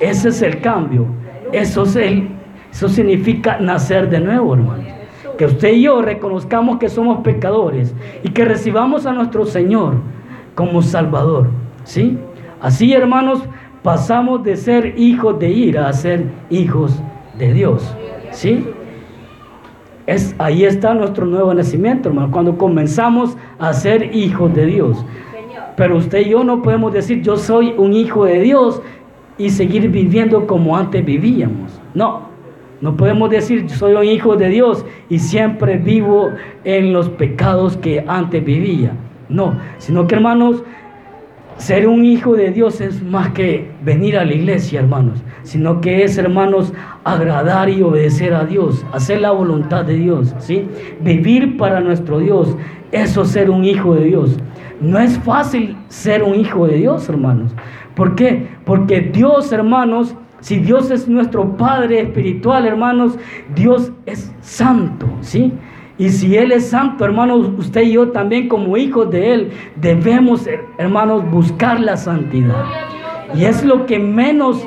[0.00, 1.06] Ese es el cambio.
[1.52, 2.28] Eso, es el,
[2.70, 4.86] eso significa nacer de nuevo, hermanos.
[5.38, 9.94] Que usted y yo reconozcamos que somos pecadores y que recibamos a nuestro Señor
[10.54, 11.48] como Salvador.
[11.84, 12.18] ¿Sí?
[12.60, 13.42] Así, hermanos,
[13.82, 17.94] pasamos de ser hijos de ira a ser hijos de Dios.
[18.30, 18.66] ¿Sí?
[20.06, 25.04] Es, ahí está nuestro nuevo nacimiento, hermano, cuando comenzamos a ser hijos de Dios.
[25.76, 28.82] Pero usted y yo no podemos decir yo soy un hijo de Dios
[29.38, 31.80] y seguir viviendo como antes vivíamos.
[31.94, 32.28] No,
[32.80, 36.30] no podemos decir yo soy un hijo de Dios y siempre vivo
[36.64, 38.92] en los pecados que antes vivía.
[39.28, 40.62] No, sino que hermanos,
[41.62, 46.02] ser un hijo de Dios es más que venir a la iglesia, hermanos, sino que
[46.02, 46.72] es, hermanos,
[47.04, 50.66] agradar y obedecer a Dios, hacer la voluntad de Dios, ¿sí?
[51.00, 52.56] Vivir para nuestro Dios,
[52.90, 54.38] eso es ser un hijo de Dios.
[54.80, 57.54] No es fácil ser un hijo de Dios, hermanos.
[57.94, 58.48] ¿Por qué?
[58.64, 63.16] Porque Dios, hermanos, si Dios es nuestro Padre espiritual, hermanos,
[63.54, 65.52] Dios es santo, ¿sí?
[65.98, 70.48] Y si Él es santo, hermanos, usted y yo también como hijos de Él debemos,
[70.78, 72.64] hermanos, buscar la santidad.
[73.34, 74.66] Y es lo que menos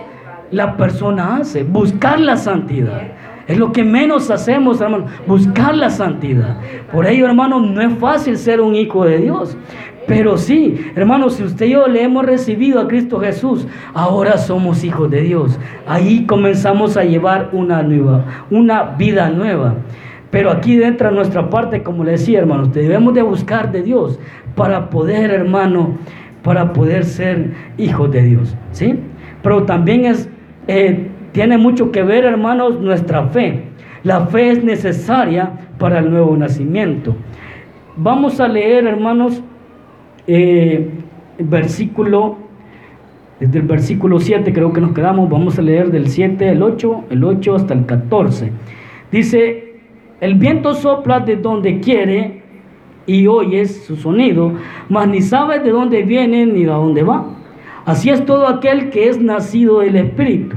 [0.51, 3.01] la persona hace, buscar la santidad.
[3.47, 6.57] Es lo que menos hacemos, hermanos, buscar la santidad.
[6.91, 9.55] Por ello, hermanos, no es fácil ser un hijo de Dios.
[10.07, 14.83] Pero sí, hermanos, si usted y yo le hemos recibido a Cristo Jesús, ahora somos
[14.83, 15.59] hijos de Dios.
[15.87, 19.75] Ahí comenzamos a llevar una nueva, una vida nueva.
[20.35, 24.19] Pero aquí dentro de nuestra parte, como le decía, hermanos, debemos de buscar de Dios
[24.53, 25.97] para poder, hermano,
[26.43, 28.99] para poder ser hijos de Dios, ¿sí?
[29.41, 30.29] Pero también es,
[30.67, 33.63] eh, tiene mucho que ver, hermanos, nuestra fe.
[34.03, 37.15] La fe es necesaria para el nuevo nacimiento.
[37.95, 39.41] Vamos a leer, hermanos,
[40.27, 40.89] eh,
[41.39, 42.39] versículo,
[43.39, 47.05] desde el versículo 7 creo que nos quedamos, vamos a leer del 7 al 8,
[47.09, 48.51] el 8 hasta el 14.
[49.13, 49.64] Dice,
[50.25, 52.41] el viento sopla de donde quiere
[53.05, 54.53] y oyes su sonido,
[54.89, 57.25] mas ni sabes de dónde viene ni de dónde va.
[57.85, 60.55] Así es todo aquel que es nacido del Espíritu.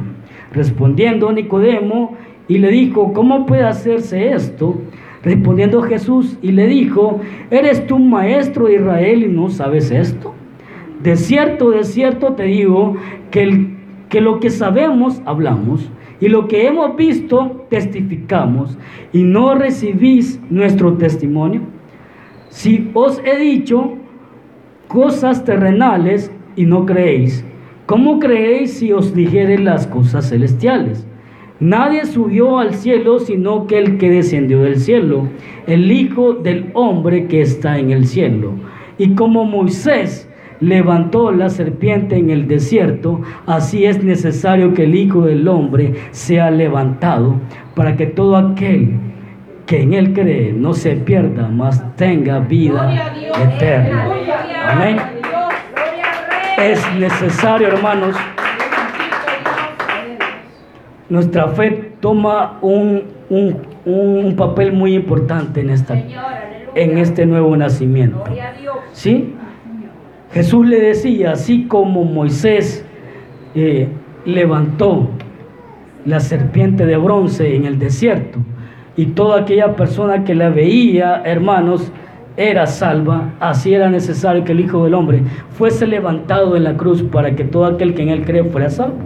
[0.53, 2.17] Respondiendo Nicodemo
[2.49, 4.81] y le dijo, ¿cómo puede hacerse esto?
[5.23, 10.33] Respondiendo Jesús y le dijo, ¿eres tú maestro de Israel y no sabes esto?
[11.03, 12.97] De cierto, de cierto te digo
[13.31, 13.75] que,
[14.09, 18.77] que lo que sabemos hablamos y lo que hemos visto testificamos
[19.13, 21.63] y no recibís nuestro testimonio.
[22.49, 23.95] Si os he dicho
[24.89, 27.45] cosas terrenales y no creéis,
[27.87, 31.07] ¿cómo creéis si os dijere las cosas celestiales?
[31.61, 35.29] Nadie subió al cielo sino que el que descendió del cielo,
[35.67, 38.53] el Hijo del hombre que está en el cielo.
[38.97, 40.28] Y como Moisés
[40.61, 46.51] levantó la serpiente en el desierto, así es necesario que el Hijo del Hombre sea
[46.51, 47.37] levantado
[47.75, 48.99] para que todo aquel
[49.67, 53.13] que en él cree no se pierda, mas tenga vida
[53.55, 54.09] eterna.
[54.67, 54.97] Amén.
[56.59, 58.17] Es necesario, hermanos.
[61.09, 65.95] Nuestra fe toma un, un, papel muy importante en, esta,
[66.75, 68.25] en este nuevo nacimiento.
[68.93, 69.35] ¿Sí?
[70.33, 72.85] Jesús le decía, así como Moisés
[73.55, 73.89] eh,
[74.25, 75.09] levantó
[76.05, 78.39] la serpiente de bronce en el desierto
[78.97, 81.93] y toda aquella persona que la veía, hermanos,
[82.37, 87.03] era salva, así era necesario que el Hijo del Hombre fuese levantado en la cruz
[87.03, 88.97] para que todo aquel que en él cree fuera salvo.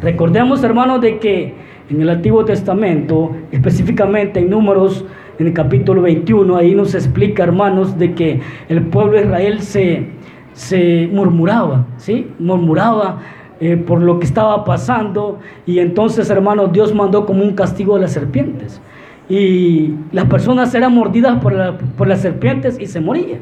[0.00, 1.54] Recordemos, hermanos, de que
[1.88, 5.04] en el Antiguo Testamento, específicamente en números,
[5.38, 10.06] en el capítulo 21, ahí nos explica, hermanos, de que el pueblo de Israel se,
[10.52, 12.28] se murmuraba, ¿sí?
[12.38, 13.18] Murmuraba
[13.60, 18.00] eh, por lo que estaba pasando y entonces, hermanos, Dios mandó como un castigo a
[18.00, 18.80] las serpientes.
[19.28, 23.40] Y las personas eran mordidas por, por las serpientes y se morían.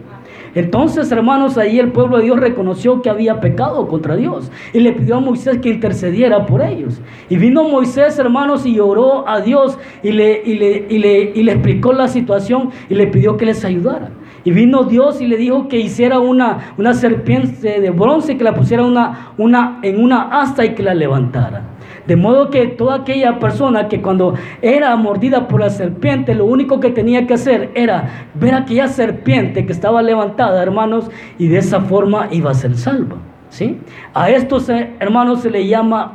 [0.54, 4.92] Entonces, hermanos, ahí el pueblo de Dios reconoció que había pecado contra Dios y le
[4.92, 7.00] pidió a Moisés que intercediera por ellos.
[7.28, 11.42] Y vino Moisés, hermanos, y oró a Dios y le, y le, y le, y
[11.44, 14.10] le explicó la situación y le pidió que les ayudara.
[14.44, 18.54] Y vino Dios y le dijo que hiciera una, una serpiente de bronce, que la
[18.54, 21.62] pusiera una, una, en una asta y que la levantara.
[22.06, 26.80] De modo que toda aquella persona que cuando era mordida por la serpiente, lo único
[26.80, 31.80] que tenía que hacer era ver aquella serpiente que estaba levantada, hermanos, y de esa
[31.80, 33.16] forma iba a ser salva.
[33.50, 33.78] ¿sí?
[34.14, 36.14] A estos hermanos se le llama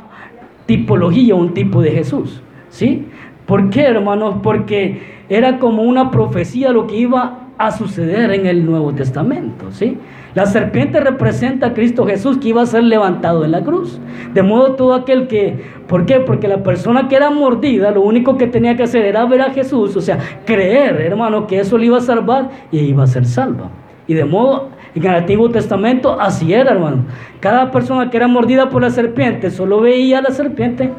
[0.66, 2.42] tipología, un tipo de Jesús.
[2.68, 3.06] ¿sí?
[3.46, 4.36] ¿Por qué, hermanos?
[4.42, 9.98] Porque era como una profecía lo que iba a suceder en el Nuevo Testamento, ¿sí?
[10.34, 13.98] La serpiente representa a Cristo Jesús que iba a ser levantado en la cruz.
[14.34, 16.20] De modo todo aquel que, ¿por qué?
[16.20, 19.50] Porque la persona que era mordida, lo único que tenía que hacer era ver a
[19.50, 23.24] Jesús, o sea, creer, hermano, que eso le iba a salvar y iba a ser
[23.24, 23.70] salva.
[24.06, 27.04] Y de modo, En el Antiguo Testamento así era, hermano.
[27.40, 30.90] Cada persona que era mordida por la serpiente solo veía a la serpiente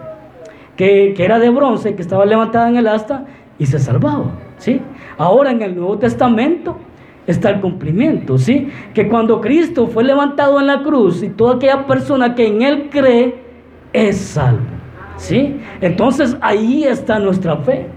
[0.76, 3.26] que, que era de bronce, que estaba levantada en el asta
[3.58, 4.34] y se salvaba.
[4.58, 4.82] ¿sí?
[5.18, 6.78] Ahora en el Nuevo Testamento
[7.26, 8.70] está el cumplimiento, ¿sí?
[8.94, 12.90] Que cuando Cristo fue levantado en la cruz y toda aquella persona que en Él
[12.90, 13.36] cree
[13.94, 14.66] es salvo,
[15.18, 15.58] ¿sí?
[15.82, 17.88] Entonces ahí está nuestra fe.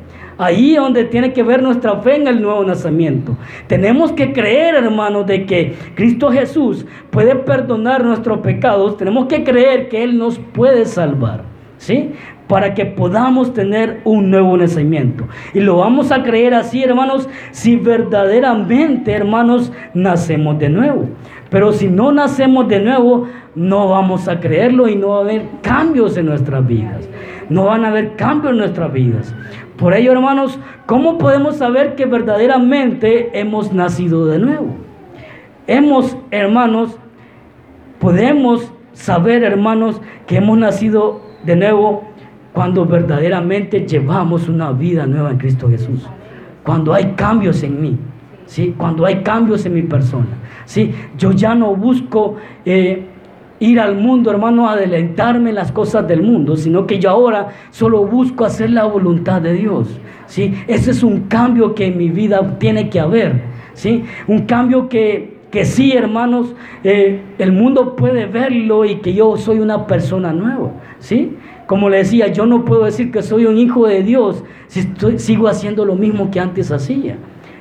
[0.41, 3.37] Ahí es donde tiene que ver nuestra fe en el nuevo nacimiento.
[3.67, 8.97] Tenemos que creer, hermanos, de que Cristo Jesús puede perdonar nuestros pecados.
[8.97, 11.43] Tenemos que creer que Él nos puede salvar.
[11.77, 12.13] ¿Sí?
[12.51, 15.29] Para que podamos tener un nuevo nacimiento.
[15.55, 21.09] Y lo vamos a creer así, hermanos, si verdaderamente, hermanos, nacemos de nuevo.
[21.49, 25.45] Pero si no nacemos de nuevo, no vamos a creerlo y no va a haber
[25.63, 27.09] cambios en nuestras vidas.
[27.49, 29.33] No van a haber cambios en nuestras vidas.
[29.77, 34.75] Por ello, hermanos, ¿cómo podemos saber que verdaderamente hemos nacido de nuevo?
[35.69, 36.99] Hemos, hermanos,
[38.01, 42.10] podemos saber, hermanos, que hemos nacido de nuevo
[42.53, 46.07] cuando verdaderamente llevamos una vida nueva en Cristo Jesús.
[46.65, 47.97] Cuando hay cambios en mí,
[48.47, 48.75] ¿sí?
[48.77, 50.27] Cuando hay cambios en mi persona,
[50.65, 50.93] ¿sí?
[51.17, 53.07] Yo ya no busco eh,
[53.61, 58.05] ir al mundo, hermano, a adelantarme las cosas del mundo, sino que yo ahora solo
[58.05, 60.55] busco hacer la voluntad de Dios, ¿sí?
[60.67, 63.43] Ese es un cambio que en mi vida tiene que haber,
[63.75, 64.05] ¿sí?
[64.27, 69.59] Un cambio que que sí, hermanos, eh, el mundo puede verlo y que yo soy
[69.59, 70.71] una persona nueva,
[71.01, 71.37] ¿sí?
[71.71, 75.47] Como le decía, yo no puedo decir que soy un hijo de Dios si sigo
[75.47, 77.17] haciendo lo mismo que antes hacía.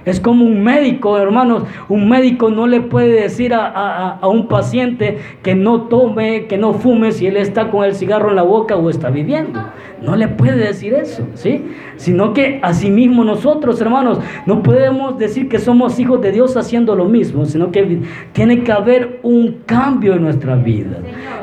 [0.09, 1.63] Es como un médico, hermanos.
[1.87, 7.11] Un médico no le puede decir a, un paciente que no tome, que no fume
[7.11, 9.61] si él está con el cigarro en la boca o está viviendo.
[10.01, 11.65] No le puede decir eso, ¿sí?
[11.97, 17.05] Sino que asimismo nosotros, hermanos, no podemos decir que somos hijos de Dios haciendo lo
[17.05, 17.99] mismo, sino que
[18.31, 20.97] tiene que haber un cambio en nuestra vida.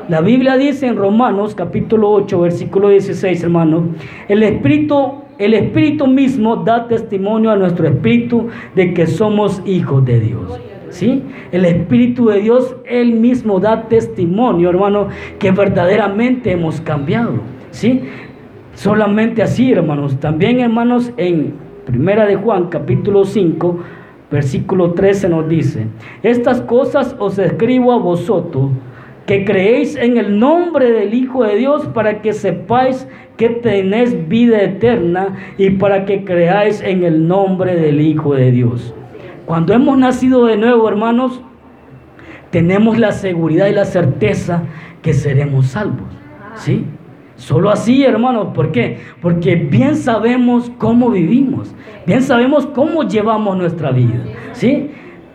[0.09, 3.85] La Biblia dice en Romanos capítulo 8, versículo 16, hermanos,
[4.29, 10.21] el Espíritu el Espíritu mismo da testimonio a nuestro espíritu de que somos hijos de
[10.21, 10.61] Dios.
[10.91, 11.23] ¿Sí?
[11.53, 15.09] El Espíritu de Dios, Él mismo da testimonio, hermano,
[15.39, 17.41] que verdaderamente hemos cambiado.
[17.71, 18.03] ¿Sí?
[18.75, 20.19] Solamente así, hermanos.
[20.21, 23.79] También, hermanos, en Primera de Juan, capítulo 5,
[24.31, 25.87] versículo 13 nos dice,
[26.23, 28.71] estas cosas os escribo a vosotros
[29.27, 34.63] que creéis en el nombre del Hijo de Dios para que sepáis que tenéis vida
[34.63, 38.95] eterna y para que creáis en el nombre del Hijo de Dios.
[39.45, 41.41] Cuando hemos nacido de nuevo, hermanos,
[42.51, 44.63] tenemos la seguridad y la certeza
[45.03, 46.09] que seremos salvos.
[46.55, 46.85] ¿Sí?
[47.35, 48.49] Solo así, hermanos.
[48.55, 48.99] ¿Por qué?
[49.21, 51.75] Porque bien sabemos cómo vivimos.
[52.07, 54.25] Bien sabemos cómo llevamos nuestra vida.
[54.53, 54.91] ¿Sí?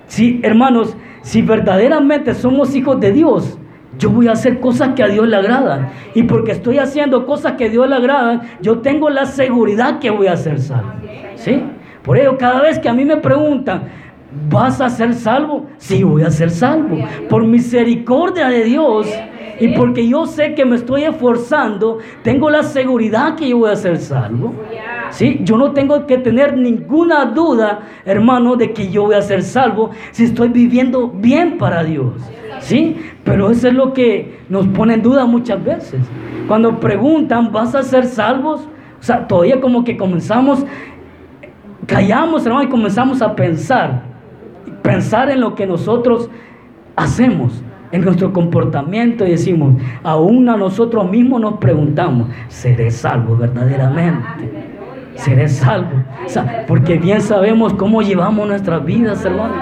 [0.07, 3.59] Sí, hermanos, si verdaderamente somos hijos de Dios,
[4.01, 5.89] yo voy a hacer cosas que a Dios le agradan.
[6.15, 10.09] Y porque estoy haciendo cosas que a Dios le agradan, yo tengo la seguridad que
[10.09, 10.93] voy a ser salvo.
[11.35, 11.63] ¿Sí?
[12.01, 13.83] Por ello, cada vez que a mí me preguntan,
[14.49, 15.67] ¿vas a ser salvo?
[15.77, 16.97] Sí, voy a ser salvo.
[17.29, 19.07] Por misericordia de Dios.
[19.59, 23.75] Y porque yo sé que me estoy esforzando, tengo la seguridad que yo voy a
[23.75, 24.55] ser salvo.
[25.11, 25.41] ¿Sí?
[25.43, 29.91] Yo no tengo que tener ninguna duda, hermano, de que yo voy a ser salvo
[30.11, 32.13] si estoy viviendo bien para Dios.
[32.59, 32.97] ¿Sí?
[33.23, 36.01] Pero eso es lo que nos pone en duda muchas veces.
[36.47, 38.61] Cuando preguntan, ¿vas a ser salvos?
[38.99, 40.65] O sea, todavía como que comenzamos,
[41.85, 44.03] callamos, hermano, y comenzamos a pensar.
[44.81, 46.29] Pensar en lo que nosotros
[46.95, 54.60] hacemos, en nuestro comportamiento y decimos, aún a nosotros mismos nos preguntamos, ¿seré salvo verdaderamente?
[55.15, 56.03] ¿Seré salvo?
[56.67, 59.53] Porque bien sabemos cómo llevamos nuestras vidas, hermano.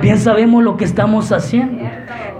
[0.00, 1.84] Bien sabemos lo que estamos haciendo.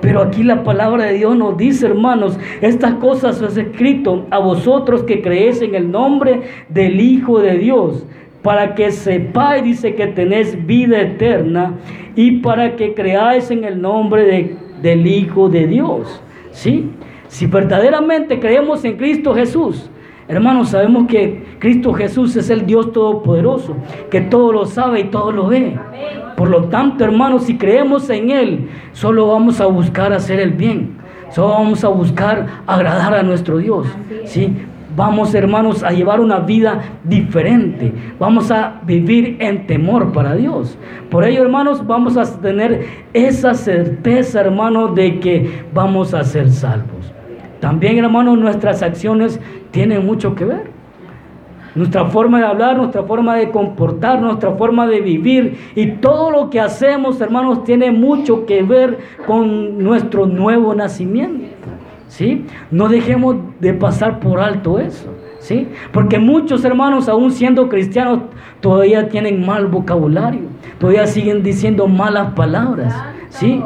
[0.01, 4.39] Pero aquí la palabra de Dios nos dice, hermanos, estas cosas os he escrito a
[4.39, 8.07] vosotros que creéis en el nombre del Hijo de Dios,
[8.43, 11.75] para que sepáis, dice, que tenéis vida eterna
[12.15, 16.23] y para que creáis en el nombre del Hijo de Dios.
[16.51, 16.91] ¿Sí?
[17.29, 19.91] Si verdaderamente creemos en Cristo Jesús,
[20.27, 23.77] Hermanos, sabemos que Cristo Jesús es el Dios Todopoderoso,
[24.11, 25.79] que todo lo sabe y todo lo ve.
[26.37, 30.97] Por lo tanto, hermanos, si creemos en Él, solo vamos a buscar hacer el bien.
[31.31, 33.87] Solo vamos a buscar agradar a nuestro Dios.
[34.25, 34.57] ¿sí?
[34.97, 37.93] Vamos, hermanos, a llevar una vida diferente.
[38.19, 40.79] Vamos a vivir en temor para Dios.
[41.11, 47.04] Por ello, hermanos, vamos a tener esa certeza, hermanos, de que vamos a ser salvos.
[47.65, 49.41] También, hermanos, nuestras acciones
[49.71, 50.65] tienen mucho que ver.
[51.75, 56.51] Nuestra forma de hablar, nuestra forma de comportar, nuestra forma de vivir y todo lo
[56.51, 61.47] que hacemos, hermanos, tiene mucho que ver con nuestro nuevo nacimiento.
[62.09, 62.45] ¿Sí?
[62.71, 65.09] No dejemos de pasar por alto eso.
[65.39, 65.67] ¿Sí?
[65.91, 68.21] Porque muchos hermanos, aún siendo cristianos,
[68.61, 70.43] todavía tienen mal vocabulario,
[70.79, 72.95] todavía siguen diciendo malas palabras.
[73.31, 73.63] ¿Sí?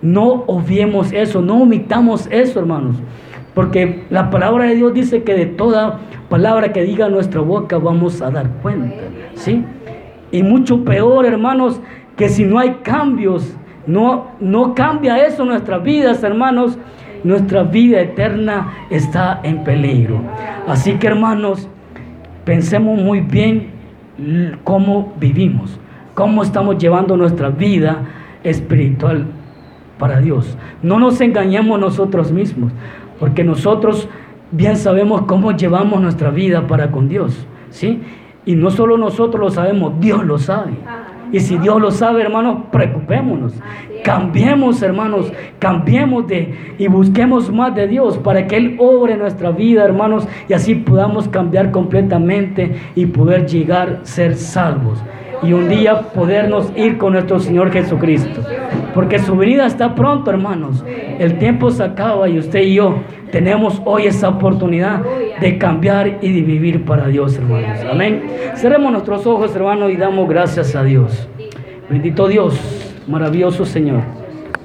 [0.00, 2.96] No obviemos eso, no omitamos eso, hermanos.
[3.54, 8.20] Porque la palabra de Dios dice que de toda palabra que diga nuestra boca vamos
[8.20, 9.04] a dar cuenta.
[9.34, 9.64] ¿Sí?
[10.32, 11.80] Y mucho peor, hermanos,
[12.16, 16.78] que si no hay cambios, no, no cambia eso nuestras vidas, hermanos,
[17.22, 20.20] nuestra vida eterna está en peligro.
[20.66, 21.68] Así que, hermanos,
[22.44, 23.70] pensemos muy bien
[24.64, 25.78] cómo vivimos,
[26.14, 28.02] cómo estamos llevando nuestra vida
[28.42, 29.26] espiritual
[29.98, 30.56] para Dios.
[30.82, 32.72] No nos engañemos nosotros mismos.
[33.18, 34.08] Porque nosotros
[34.50, 37.46] bien sabemos cómo llevamos nuestra vida para con Dios.
[37.70, 38.00] ¿sí?
[38.46, 40.72] Y no solo nosotros lo sabemos, Dios lo sabe.
[41.32, 43.54] Y si Dios lo sabe, hermanos, preocupémonos.
[44.04, 49.84] Cambiemos, hermanos, cambiemos de y busquemos más de Dios para que Él obre nuestra vida,
[49.84, 55.02] hermanos, y así podamos cambiar completamente y poder llegar a ser salvos.
[55.44, 58.40] Y un día podernos ir con nuestro Señor Jesucristo.
[58.94, 60.84] Porque su venida está pronto, hermanos.
[61.18, 62.96] El tiempo se acaba y usted y yo
[63.30, 65.02] tenemos hoy esa oportunidad
[65.40, 67.80] de cambiar y de vivir para Dios, hermanos.
[67.90, 68.22] Amén.
[68.54, 71.28] Cerremos nuestros ojos, hermanos, y damos gracias a Dios.
[71.90, 74.02] Bendito Dios, maravilloso Señor.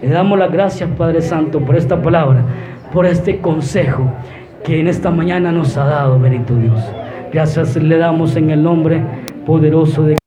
[0.01, 2.43] Le damos las gracias, Padre Santo, por esta palabra,
[2.93, 4.13] por este consejo
[4.63, 6.79] que en esta mañana nos ha dado, bendito Dios.
[7.33, 9.03] Gracias le damos en el nombre
[9.45, 10.19] poderoso de